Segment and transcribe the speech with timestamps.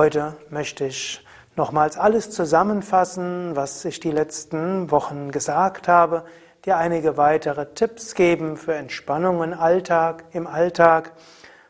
[0.00, 1.22] Heute möchte ich
[1.56, 6.24] nochmals alles zusammenfassen, was ich die letzten Wochen gesagt habe,
[6.64, 11.12] dir einige weitere Tipps geben für Entspannung im Alltag, im Alltag,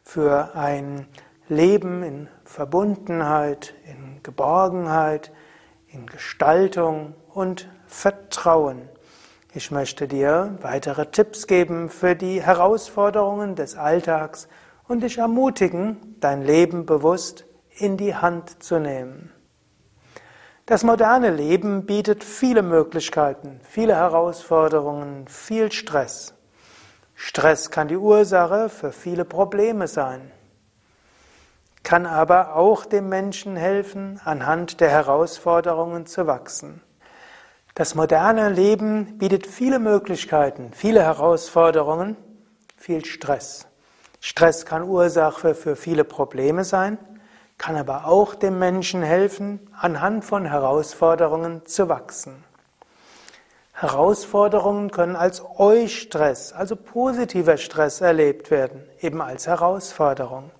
[0.05, 1.09] für ein
[1.49, 5.33] Leben in Verbundenheit, in Geborgenheit,
[5.89, 8.89] in Gestaltung und Vertrauen.
[9.55, 14.47] Ich möchte dir weitere Tipps geben für die Herausforderungen des Alltags
[14.87, 17.45] und dich ermutigen, dein Leben bewusst
[17.77, 19.33] in die Hand zu nehmen.
[20.67, 26.35] Das moderne Leben bietet viele Möglichkeiten, viele Herausforderungen, viel Stress.
[27.17, 30.31] Stress kann die Ursache für viele Probleme sein,
[31.83, 36.83] kann aber auch dem Menschen helfen, anhand der Herausforderungen zu wachsen.
[37.75, 42.17] Das moderne Leben bietet viele Möglichkeiten, viele Herausforderungen,
[42.77, 43.67] viel Stress.
[44.21, 46.99] Stress kann Ursache für viele Probleme sein,
[47.61, 52.43] kann aber auch dem Menschen helfen, anhand von Herausforderungen zu wachsen.
[53.75, 60.51] Herausforderungen können als Eustress, also positiver Stress erlebt werden, eben als Herausforderung.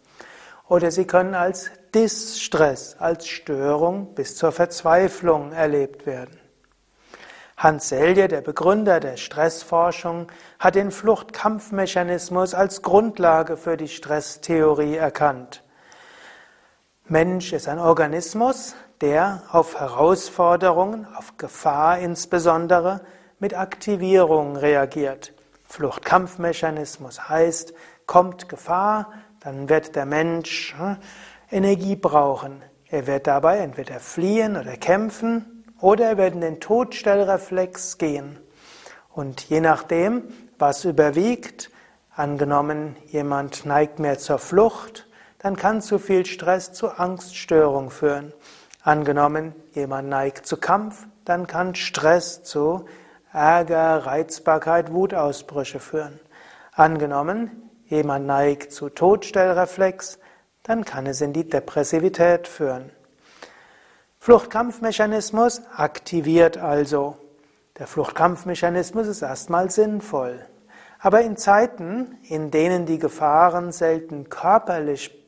[0.69, 6.39] Oder sie können als Distress, als Störung bis zur Verzweiflung erlebt werden.
[7.57, 15.63] Hans Selye, der Begründer der Stressforschung, hat den Fluchtkampfmechanismus als Grundlage für die Stresstheorie erkannt.
[17.11, 23.01] Mensch ist ein Organismus, der auf Herausforderungen, auf Gefahr insbesondere,
[23.41, 25.33] mit Aktivierung reagiert.
[25.65, 27.75] Fluchtkampfmechanismus heißt,
[28.07, 30.99] kommt Gefahr, dann wird der Mensch hm,
[31.51, 32.63] Energie brauchen.
[32.89, 38.39] Er wird dabei entweder fliehen oder kämpfen oder er wird in den Todstellreflex gehen.
[39.09, 40.29] Und je nachdem,
[40.61, 41.73] was überwiegt,
[42.15, 45.09] angenommen, jemand neigt mehr zur Flucht,
[45.43, 48.33] dann kann zu viel Stress zu Angststörung führen.
[48.83, 52.85] Angenommen, jemand neigt zu Kampf, dann kann Stress zu
[53.33, 56.21] Ärger, Reizbarkeit, Wutausbrüche führen.
[56.73, 60.19] Angenommen, jemand neigt zu Todstellreflex,
[60.63, 62.91] dann kann es in die Depressivität führen.
[64.19, 67.17] Fluchtkampfmechanismus aktiviert also.
[67.79, 70.45] Der Fluchtkampfmechanismus ist erstmal sinnvoll.
[70.99, 75.20] Aber in Zeiten, in denen die Gefahren selten körperlich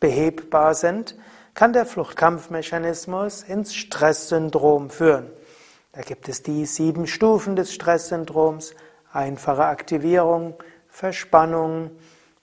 [0.00, 1.16] behebbar sind,
[1.54, 5.30] kann der Fluchtkampfmechanismus ins Stresssyndrom führen.
[5.92, 8.74] Da gibt es die sieben Stufen des Stresssyndroms,
[9.12, 10.54] einfache Aktivierung,
[10.88, 11.92] Verspannung,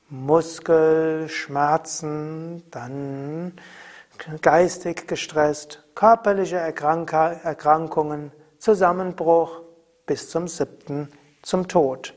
[0.09, 3.53] Muskelschmerzen, dann
[4.41, 9.61] geistig gestresst, körperliche Erkrankungen, Zusammenbruch
[10.05, 11.09] bis zum siebten,
[11.41, 12.13] zum Tod.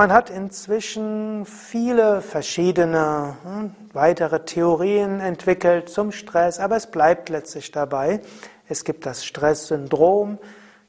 [0.00, 7.70] Man hat inzwischen viele verschiedene hm, weitere Theorien entwickelt zum Stress, aber es bleibt letztlich
[7.70, 8.22] dabei.
[8.66, 10.38] Es gibt das Stresssyndrom.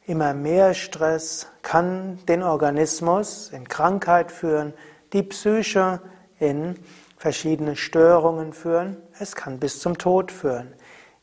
[0.06, 4.74] Immer mehr Stress kann den Organismus in Krankheit führen,
[5.12, 6.00] die Psyche
[6.40, 6.80] in
[7.18, 8.96] verschiedene Störungen führen.
[9.20, 10.72] Es kann bis zum Tod führen.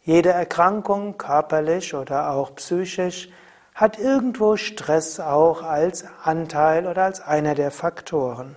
[0.03, 3.31] Jede Erkrankung, körperlich oder auch psychisch,
[3.79, 8.57] hat irgendwo Stress auch als Anteil oder als einer der Faktoren.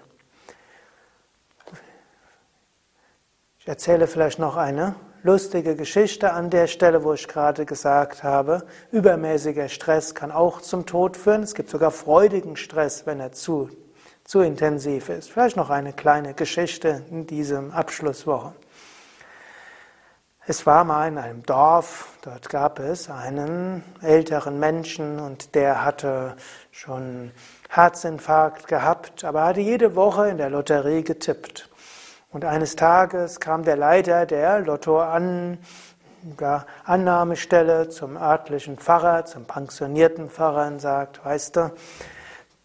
[3.59, 8.65] Ich erzähle vielleicht noch eine lustige Geschichte an der Stelle, wo ich gerade gesagt habe,
[8.91, 11.43] übermäßiger Stress kann auch zum Tod führen.
[11.43, 13.69] Es gibt sogar freudigen Stress, wenn er zu
[14.23, 15.29] zu intensiv ist.
[15.29, 18.53] Vielleicht noch eine kleine Geschichte in diesem Abschlusswoche.
[20.51, 26.35] Es war mal in einem Dorf, dort gab es einen älteren Menschen und der hatte
[26.71, 27.31] schon
[27.69, 31.69] Herzinfarkt gehabt, aber hatte jede Woche in der Lotterie getippt.
[32.31, 35.57] Und eines Tages kam der Leiter der Lotto an,
[37.87, 41.71] zum örtlichen Pfarrer, zum pensionierten Pfarrer und sagt, weißt du,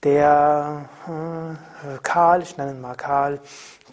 [0.03, 3.39] der äh, Karl, ich nenne ihn mal Karl,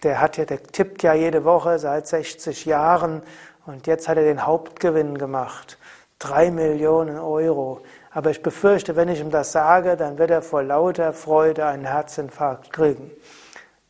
[0.02, 3.22] der hat ja, der tippt ja jede Woche seit 60 Jahren
[3.66, 5.78] und jetzt hat er den Hauptgewinn gemacht.
[6.18, 7.80] Drei Millionen Euro.
[8.10, 11.84] Aber ich befürchte, wenn ich ihm das sage, dann wird er vor lauter Freude einen
[11.84, 13.10] Herzinfarkt kriegen.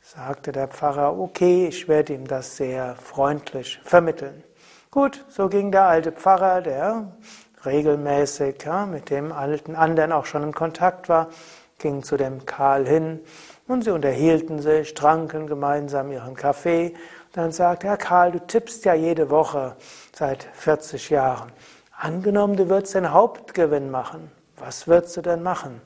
[0.00, 4.44] Sagte der Pfarrer, okay, ich werde ihm das sehr freundlich vermitteln.
[4.91, 7.12] Gut, so ging der alte Pfarrer, der
[7.67, 11.29] regelmäßig ja, mit dem alten anderen auch schon in Kontakt war,
[11.79, 13.21] ging zu dem Karl hin
[13.67, 16.94] und sie unterhielten sich, tranken gemeinsam ihren Kaffee.
[17.34, 19.75] Dann sagte er, Karl, du tippst ja jede Woche
[20.14, 21.50] seit 40 Jahren.
[21.90, 24.31] Angenommen, du würdest den Hauptgewinn machen.
[24.56, 25.82] Was würdest du denn machen?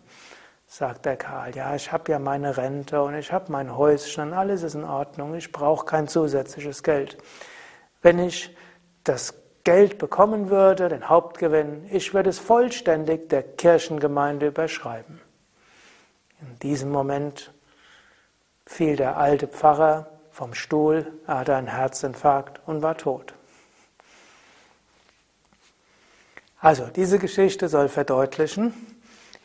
[0.67, 4.35] Sagt der Karl, ja, ich habe ja meine Rente und ich habe mein Häuschen und
[4.35, 5.35] alles ist in Ordnung.
[5.35, 7.17] Ich brauche kein zusätzliches Geld.
[8.03, 8.55] Wenn ich
[9.05, 9.33] das
[9.65, 15.19] Geld bekommen würde, den Hauptgewinn, ich würde es vollständig der Kirchengemeinde überschreiben.
[16.43, 17.55] In diesem Moment
[18.67, 23.35] fiel der alte Pfarrer vom Stuhl, er hatte einen Herzinfarkt und war tot.
[26.61, 28.73] Also, diese Geschichte soll verdeutlichen,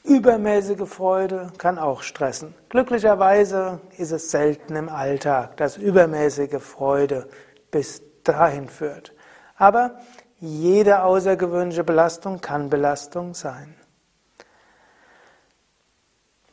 [0.04, 2.54] übermäßige Freude kann auch stressen.
[2.70, 7.28] Glücklicherweise ist es selten im Alltag, dass übermäßige Freude
[7.72, 9.14] bis dahin führt.
[9.58, 9.98] Aber
[10.40, 13.74] jede außergewöhnliche Belastung kann Belastung sein.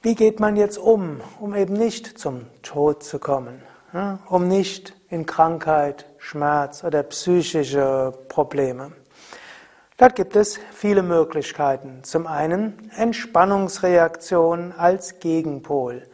[0.01, 3.61] Wie geht man jetzt um, um eben nicht zum Tod zu kommen,
[4.29, 8.93] um nicht in Krankheit, Schmerz oder psychische Probleme?
[9.97, 12.05] Dort gibt es viele Möglichkeiten.
[12.05, 16.07] Zum einen Entspannungsreaktion als Gegenpol.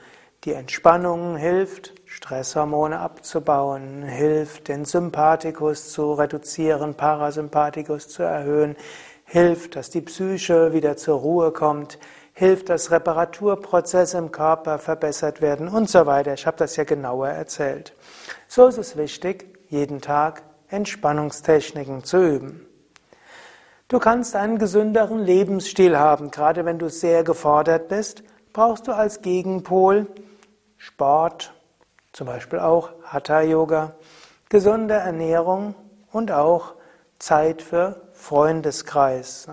[0.42, 8.76] Die Entspannung hilft, Stresshormone abzubauen, hilft, den Sympathikus zu reduzieren, Parasympathikus zu erhöhen,
[9.24, 11.98] hilft, dass die Psyche wieder zur Ruhe kommt,
[12.36, 16.34] hilft, dass Reparaturprozesse im Körper verbessert werden und so weiter.
[16.34, 17.94] Ich habe das ja genauer erzählt.
[18.46, 22.66] So ist es wichtig, jeden Tag Entspannungstechniken zu üben.
[23.88, 28.22] Du kannst einen gesünderen Lebensstil haben, gerade wenn du sehr gefordert bist,
[28.52, 30.06] brauchst du als Gegenpol
[30.76, 31.54] Sport,
[32.12, 33.94] zum Beispiel auch Hatha Yoga,
[34.50, 35.74] gesunde Ernährung
[36.12, 36.74] und auch
[37.18, 39.48] Zeit für Freundeskreis.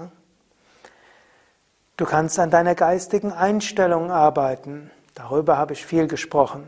[1.95, 4.90] Du kannst an deiner geistigen Einstellung arbeiten.
[5.13, 6.68] Darüber habe ich viel gesprochen.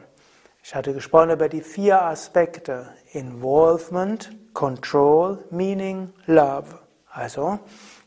[0.63, 2.89] Ich hatte gesprochen über die vier Aspekte.
[3.11, 6.77] Involvement, Control, Meaning, Love.
[7.09, 7.57] Also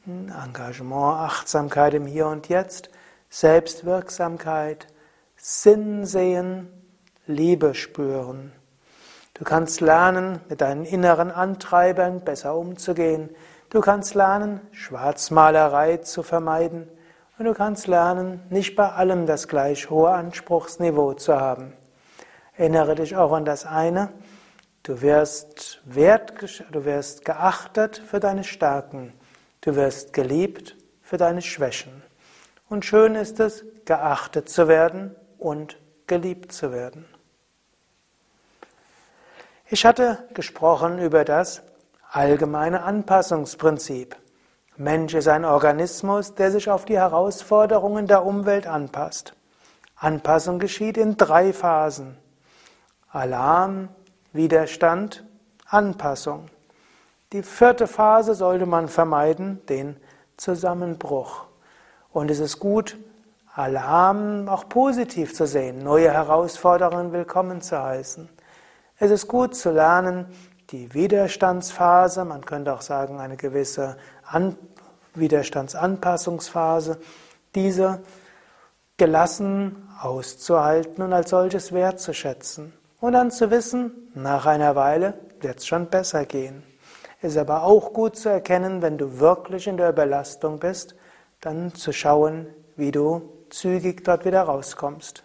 [0.06, 2.88] Engagement, Achtsamkeit im Hier und Jetzt,
[3.30, 4.86] Selbstwirksamkeit,
[5.36, 6.68] Sinn sehen,
[7.26, 8.52] Liebe spüren.
[9.34, 13.30] Du kannst lernen, mit deinen inneren Antreibern besser umzugehen.
[13.70, 16.88] Du kannst lernen, Schwarzmalerei zu vermeiden.
[17.38, 21.72] Und du kannst lernen, nicht bei allem das gleich hohe Anspruchsniveau zu haben.
[22.56, 24.12] Erinnere dich auch an das eine,
[24.82, 26.34] du wirst, wert,
[26.72, 29.12] du wirst geachtet für deine Stärken,
[29.60, 32.02] du wirst geliebt für deine Schwächen.
[32.68, 37.06] Und schön ist es, geachtet zu werden und geliebt zu werden.
[39.68, 41.62] Ich hatte gesprochen über das
[42.10, 44.16] allgemeine Anpassungsprinzip.
[44.80, 49.34] Mensch ist ein Organismus, der sich auf die Herausforderungen der Umwelt anpasst.
[49.96, 52.16] Anpassung geschieht in drei Phasen.
[53.10, 53.88] Alarm,
[54.32, 55.24] Widerstand,
[55.66, 56.48] Anpassung.
[57.32, 59.96] Die vierte Phase sollte man vermeiden, den
[60.36, 61.46] Zusammenbruch.
[62.12, 62.96] Und es ist gut,
[63.56, 68.28] Alarm auch positiv zu sehen, neue Herausforderungen willkommen zu heißen.
[68.96, 70.26] Es ist gut zu lernen,
[70.70, 74.56] die Widerstandsphase, man könnte auch sagen eine gewisse An
[75.14, 76.98] Widerstandsanpassungsphase,
[77.54, 78.00] diese
[78.98, 82.74] gelassen auszuhalten und als solches wertzuschätzen.
[83.00, 86.62] Und dann zu wissen, nach einer Weile wird es schon besser gehen.
[87.22, 90.94] Ist aber auch gut zu erkennen, wenn du wirklich in der Überlastung bist,
[91.40, 95.24] dann zu schauen, wie du zügig dort wieder rauskommst.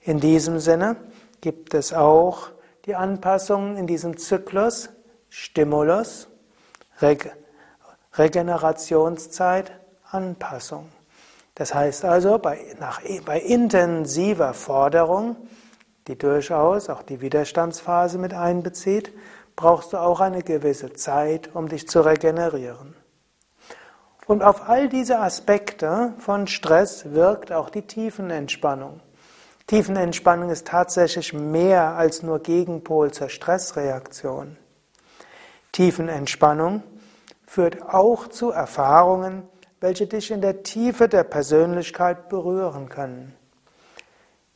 [0.00, 0.96] In diesem Sinne
[1.40, 2.51] gibt es auch
[2.86, 4.90] die Anpassung in diesem Zyklus
[5.28, 6.28] Stimulus,
[7.00, 7.32] Reg
[8.14, 9.72] Regenerationszeit,
[10.10, 10.90] Anpassung.
[11.54, 15.36] Das heißt also, bei, nach, bei intensiver Forderung,
[16.06, 19.12] die durchaus auch die Widerstandsphase mit einbezieht,
[19.56, 22.94] brauchst du auch eine gewisse Zeit, um dich zu regenerieren.
[24.26, 29.00] Und auf all diese Aspekte von Stress wirkt auch die Tiefenentspannung.
[29.72, 34.58] Tiefenentspannung ist tatsächlich mehr als nur Gegenpol zur Stressreaktion.
[35.72, 36.82] Tiefenentspannung
[37.46, 39.44] führt auch zu Erfahrungen,
[39.80, 43.34] welche dich in der Tiefe der Persönlichkeit berühren können.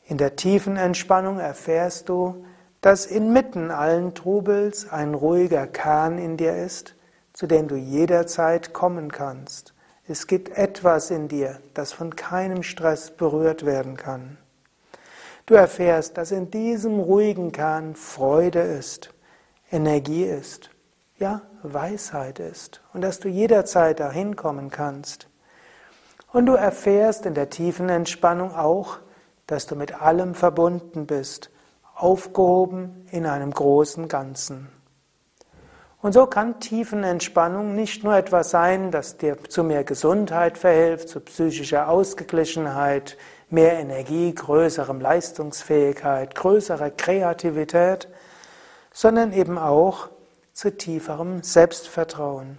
[0.05, 2.45] In der tiefen Entspannung erfährst du,
[2.81, 6.93] dass inmitten allen Trubels ein ruhiger Kern in dir ist,
[7.33, 9.73] zu dem du jederzeit kommen kannst.
[10.07, 14.37] Es gibt etwas in dir, das von keinem Stress berührt werden kann.
[15.47, 19.13] Du erfährst, dass in diesem ruhigen Kern Freude ist,
[19.71, 20.71] Energie ist,
[21.17, 25.29] ja, Weisheit ist und dass du jederzeit dahin kommen kannst.
[26.33, 28.97] Und du erfährst in der tiefen Entspannung auch,
[29.47, 31.49] dass du mit allem verbunden bist,
[31.95, 34.67] aufgehoben in einem großen Ganzen.
[36.01, 41.21] Und so kann Tiefenentspannung nicht nur etwas sein, das dir zu mehr Gesundheit verhilft, zu
[41.21, 43.17] psychischer Ausgeglichenheit,
[43.49, 48.07] mehr Energie, größerem Leistungsfähigkeit, größerer Kreativität,
[48.91, 50.09] sondern eben auch
[50.53, 52.57] zu tieferem Selbstvertrauen,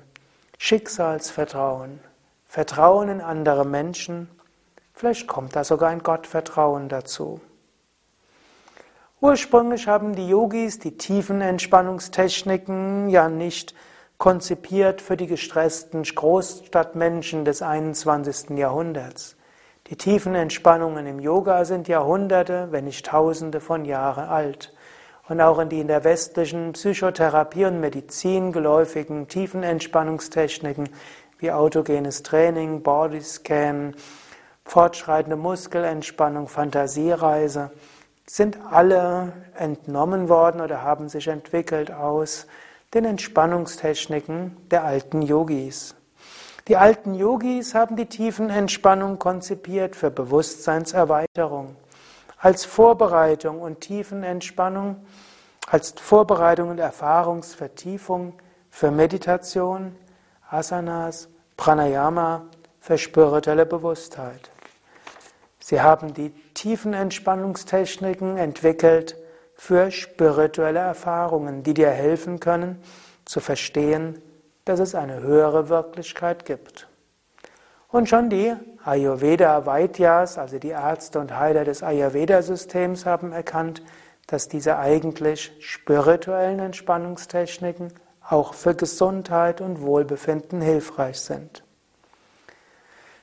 [0.56, 2.00] Schicksalsvertrauen,
[2.46, 4.28] Vertrauen in andere Menschen,
[4.94, 7.40] vielleicht kommt da sogar ein Gottvertrauen dazu.
[9.20, 13.74] Ursprünglich haben die Yogis die tiefen Entspannungstechniken ja nicht
[14.16, 18.50] konzipiert für die gestressten Großstadtmenschen des 21.
[18.50, 19.37] Jahrhunderts.
[19.90, 24.74] Die tiefen Entspannungen im Yoga sind Jahrhunderte, wenn nicht Tausende von Jahren alt.
[25.28, 30.90] Und auch in die in der westlichen Psychotherapie und Medizin geläufigen tiefen Entspannungstechniken
[31.38, 33.94] wie autogenes Training, Bodyscan,
[34.64, 37.70] fortschreitende Muskelentspannung, Fantasiereise,
[38.26, 42.46] sind alle entnommen worden oder haben sich entwickelt aus
[42.92, 45.94] den Entspannungstechniken der alten Yogis.
[46.68, 51.74] Die alten Yogis haben die tiefen Entspannung konzipiert für Bewusstseinserweiterung.
[52.36, 54.96] Als Vorbereitung und Tiefenentspannung,
[55.66, 58.34] als Vorbereitung und Erfahrungsvertiefung
[58.70, 59.96] für Meditation,
[60.50, 62.44] Asanas, Pranayama,
[62.80, 64.50] für spirituelle Bewusstheit.
[65.58, 69.16] Sie haben die tiefen Entspannungstechniken entwickelt
[69.54, 72.82] für spirituelle Erfahrungen, die dir helfen können
[73.24, 74.20] zu verstehen,
[74.68, 76.88] dass es eine höhere Wirklichkeit gibt.
[77.88, 83.82] Und schon die Ayurveda Vaidyas, also die Ärzte und Heiler des Ayurveda-Systems, haben erkannt,
[84.26, 87.94] dass diese eigentlich spirituellen Entspannungstechniken
[88.28, 91.64] auch für Gesundheit und Wohlbefinden hilfreich sind.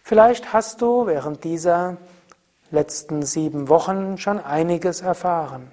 [0.02, 1.98] Vielleicht hast du während dieser
[2.72, 5.72] letzten sieben Wochen schon einiges erfahren.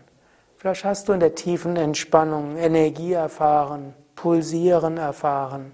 [0.58, 5.72] Vielleicht hast du in der tiefen Entspannung Energie erfahren, Pulsieren erfahren,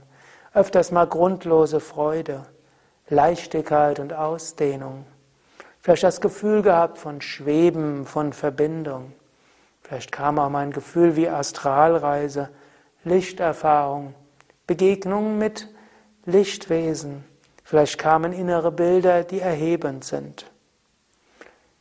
[0.54, 2.46] öfters mal grundlose Freude,
[3.10, 5.04] Leichtigkeit und Ausdehnung.
[5.82, 9.12] Vielleicht das Gefühl gehabt von Schweben, von Verbindung.
[9.82, 12.48] Vielleicht kam auch mal ein Gefühl wie Astralreise,
[13.04, 14.14] Lichterfahrung,
[14.66, 15.68] Begegnung mit
[16.24, 17.24] Lichtwesen.
[17.64, 20.50] Vielleicht kamen innere Bilder, die erhebend sind.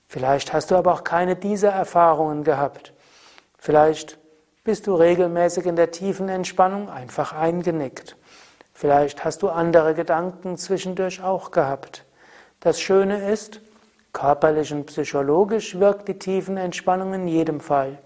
[0.09, 2.91] Vielleicht hast du aber auch keine dieser Erfahrungen gehabt.
[3.57, 4.19] Vielleicht
[4.67, 8.17] bist du regelmäßig in der tiefen Entspannung einfach eingenickt.
[8.74, 12.03] Vielleicht hast du andere Gedanken zwischendurch auch gehabt.
[12.59, 13.62] Das Schöne ist,
[14.12, 17.97] körperlich und psychologisch wirkt die tiefen Entspannung in jedem Fall.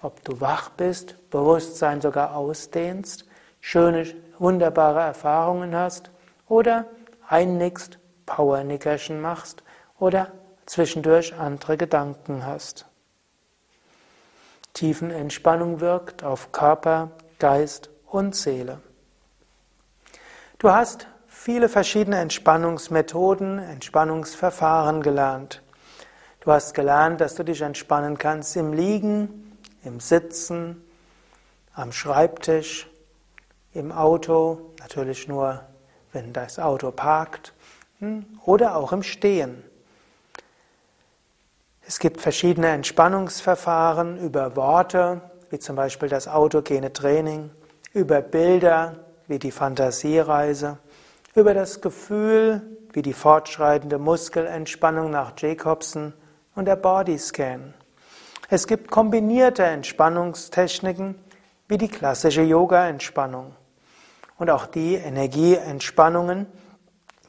[0.00, 3.26] Ob du wach bist, Bewusstsein sogar ausdehnst,
[3.60, 4.06] schöne,
[4.38, 6.10] wunderbare Erfahrungen hast
[6.48, 6.86] oder
[7.28, 9.62] einnickst, Powernickerchen machst
[9.98, 10.32] oder
[10.64, 12.86] zwischendurch andere Gedanken hast.
[14.78, 18.78] Tiefenentspannung wirkt auf Körper, Geist und Seele.
[20.60, 25.64] Du hast viele verschiedene Entspannungsmethoden, Entspannungsverfahren gelernt.
[26.42, 30.84] Du hast gelernt, dass du dich entspannen kannst im Liegen, im Sitzen,
[31.74, 32.88] am Schreibtisch,
[33.72, 35.60] im Auto, natürlich nur,
[36.12, 37.52] wenn das Auto parkt,
[37.98, 39.64] hm, oder auch im Stehen.
[41.88, 47.48] Es gibt verschiedene Entspannungsverfahren über Worte, wie zum Beispiel das autogene Training,
[47.94, 50.76] über Bilder, wie die Fantasiereise,
[51.34, 52.60] über das Gefühl,
[52.92, 56.12] wie die fortschreitende Muskelentspannung nach Jacobson
[56.54, 57.72] und der Bodyscan.
[58.50, 61.14] Es gibt kombinierte Entspannungstechniken,
[61.68, 63.56] wie die klassische Yoga-Entspannung.
[64.36, 66.48] Und auch die Energieentspannungen,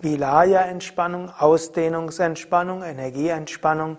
[0.01, 3.97] wie Laya-Entspannung, Ausdehnungsentspannung, Energieentspannung,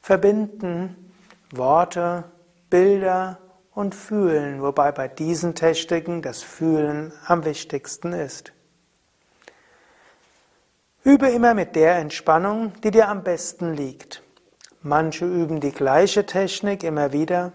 [0.00, 1.12] verbinden
[1.52, 2.24] Worte,
[2.70, 3.38] Bilder
[3.72, 8.52] und Fühlen, wobei bei diesen Techniken das Fühlen am wichtigsten ist.
[11.04, 14.22] Übe immer mit der Entspannung, die dir am besten liegt.
[14.82, 17.52] Manche üben die gleiche Technik immer wieder,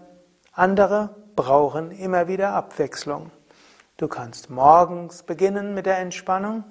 [0.52, 3.30] andere brauchen immer wieder Abwechslung.
[3.96, 6.64] Du kannst morgens beginnen mit der Entspannung,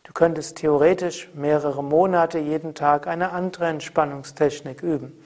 [0.09, 5.23] Du könntest theoretisch mehrere Monate jeden Tag eine andere Entspannungstechnik üben.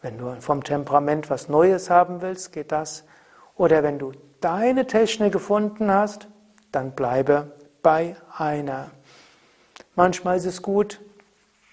[0.00, 3.04] Wenn du vom Temperament was Neues haben willst, geht das.
[3.56, 6.28] Oder wenn du deine Technik gefunden hast,
[6.72, 8.90] dann bleibe bei einer.
[9.96, 10.98] Manchmal ist es gut,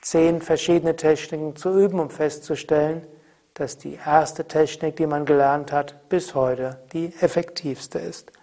[0.01, 3.07] zehn verschiedene Techniken zu üben, um festzustellen,
[3.53, 8.33] dass die erste Technik, die man gelernt hat, bis heute die effektivste ist.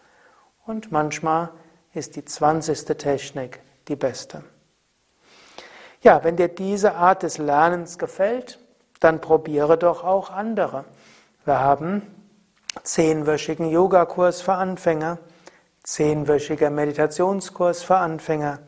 [0.64, 1.50] Und manchmal
[1.92, 4.42] ist die zwanzigste Technik die beste.
[6.00, 8.58] Ja, wenn dir diese Art des Lernens gefällt,
[9.00, 10.84] dann probiere doch auch andere.
[11.44, 12.02] Wir haben
[12.82, 15.18] zehnwöchigen Yogakurs für Anfänger,
[15.82, 18.60] zehnwöchiger Meditationskurs für Anfänger,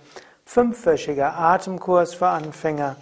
[0.44, 2.96] fünfwöchiger Atemkurs für Anfänger,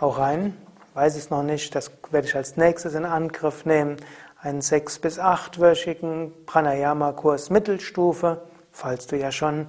[0.00, 0.56] auch ein,
[0.94, 3.96] weiß ich noch nicht, das werde ich als nächstes in Angriff nehmen,
[4.40, 8.42] einen sechs- bis achtwöchigen Pranayama-Kurs Mittelstufe,
[8.72, 9.68] falls du ja schon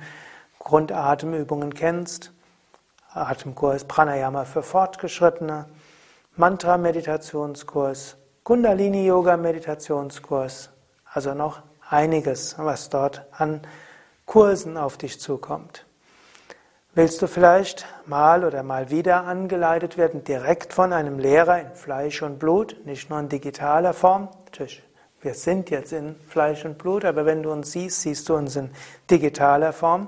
[0.64, 2.32] Grundatemübungen kennst,
[3.14, 5.66] Atemkurs Pranayama für Fortgeschrittene,
[6.36, 10.70] Mantra-Meditationskurs, Kundalini-Yoga-Meditationskurs,
[11.12, 13.62] also noch einiges, was dort an
[14.26, 15.86] Kursen auf dich zukommt.
[16.96, 22.22] Willst du vielleicht mal oder mal wieder angeleitet werden, direkt von einem Lehrer in Fleisch
[22.22, 24.30] und Blut, nicht nur in digitaler Form?
[24.46, 24.82] Natürlich,
[25.22, 28.56] wir sind jetzt in Fleisch und Blut, aber wenn du uns siehst, siehst du uns
[28.56, 28.70] in
[29.10, 30.08] digitaler Form.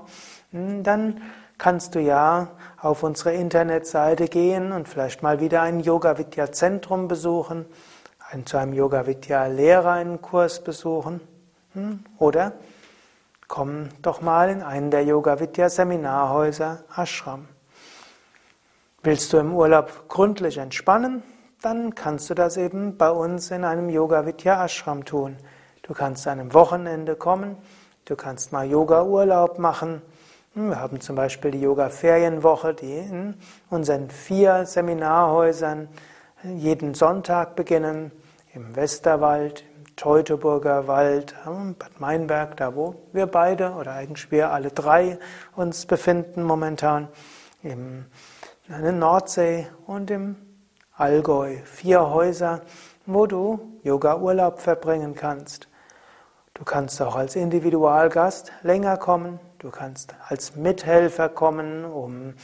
[0.56, 1.20] Hm, dann
[1.58, 2.48] kannst du ja
[2.80, 7.66] auf unsere Internetseite gehen und vielleicht mal wieder ein Yoga Vidya Zentrum besuchen,
[8.44, 11.20] zu einem Yoga Vidya Lehrer einen Kurs besuchen
[11.74, 12.54] hm, oder
[13.48, 17.46] Komm doch mal in einen der Yoga Vidya Seminarhäuser Ashram.
[19.04, 21.22] Willst du im Urlaub gründlich entspannen?
[21.62, 25.36] Dann kannst du das eben bei uns in einem Yoga Vidya Ashram tun.
[25.82, 27.56] Du kannst an einem Wochenende kommen,
[28.06, 30.02] du kannst mal Yoga Urlaub machen.
[30.58, 33.34] Wir haben zum Beispiel die Yoga Ferienwoche, die in
[33.68, 35.86] unseren vier Seminarhäusern
[36.42, 38.10] jeden Sonntag beginnen,
[38.54, 39.64] im Westerwald,
[39.96, 45.18] Teutoburger Wald, Bad Meinberg, da wo wir beide oder eigentlich wir alle drei
[45.56, 47.08] uns befinden momentan,
[47.62, 48.06] in
[48.66, 50.36] der Nordsee und im
[50.96, 51.56] Allgäu.
[51.64, 52.62] Vier Häuser,
[53.04, 55.68] wo du Yoga-Urlaub verbringen kannst.
[56.54, 59.38] Du kannst auch als Individualgast länger kommen.
[59.58, 62.34] Du kannst als Mithelfer kommen, um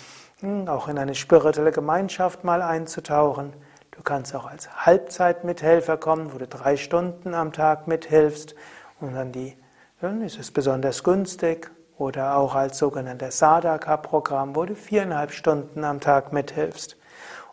[0.41, 3.53] hm, auch in eine spirituelle Gemeinschaft mal einzutauchen.
[3.91, 8.55] Du kannst auch als Halbzeitmithelfer kommen, wo du drei Stunden am Tag mithilfst
[9.01, 9.55] und dann die,
[10.01, 11.71] dann ist es besonders günstig.
[11.99, 16.97] Oder auch als sogenanntes Sadaka-Programm, wo du viereinhalb Stunden am Tag mithilfst.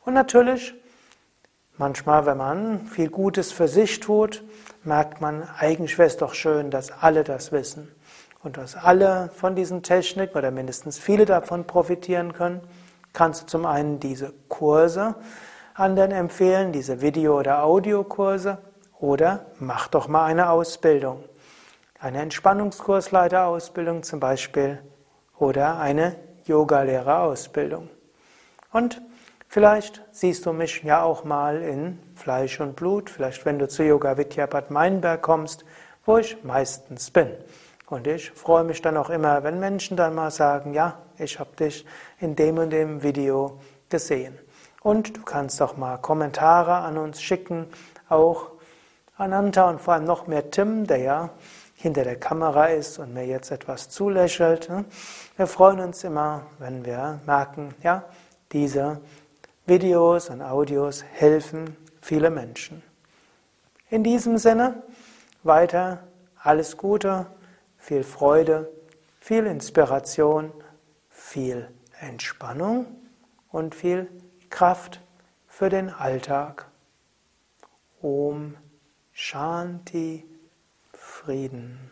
[0.06, 0.74] Und natürlich,
[1.78, 4.44] manchmal, wenn man viel Gutes für sich tut,
[4.84, 7.94] merkt man, eigentlich wäre es doch schön, dass alle das wissen.
[8.42, 12.62] Und dass alle von diesen Techniken oder mindestens viele davon profitieren können,
[13.14, 15.16] kannst du zum einen diese Kurse
[15.74, 18.58] anderen empfehlen, diese Video- oder Audiokurse,
[19.00, 21.24] oder mach doch mal eine Ausbildung.
[22.00, 24.80] Eine Entspannungskursleiterausbildung zum Beispiel
[25.38, 27.90] oder eine Yogalehrerausbildung.
[28.72, 29.02] Und
[29.48, 33.84] vielleicht siehst du mich ja auch mal in Fleisch und Blut, vielleicht wenn du zu
[33.84, 35.64] Yoga Vidya Bad Meinberg kommst,
[36.06, 37.32] wo ich meistens bin.
[37.90, 41.56] Und ich freue mich dann auch immer, wenn Menschen dann mal sagen, ja, ich habe
[41.56, 41.86] dich
[42.20, 44.38] in dem und dem Video gesehen.
[44.84, 47.68] Und du kannst auch mal Kommentare an uns schicken,
[48.08, 48.52] auch
[49.18, 51.30] an Anta und vor allem noch mehr Tim, der ja
[51.76, 54.70] hinter der Kamera ist und mir jetzt etwas zulächelt.
[54.70, 54.86] Ne?
[55.36, 58.04] Wir freuen uns immer, wenn wir merken, ja,
[58.52, 59.02] diese
[59.66, 62.84] Videos und Audios helfen viele Menschen.
[63.90, 64.84] In diesem Sinne,
[65.44, 66.00] weiter
[66.42, 67.26] alles Gute,
[67.80, 68.72] viel Freude,
[69.20, 70.54] viel Inspiration,
[71.10, 72.86] viel Entspannung
[73.50, 74.10] und viel
[74.50, 75.02] Kraft
[75.48, 76.68] für den Alltag.
[78.02, 78.56] Om
[79.12, 80.26] Shanti
[80.94, 81.92] Frieden.